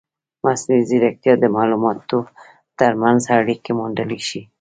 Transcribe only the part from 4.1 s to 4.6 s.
شي.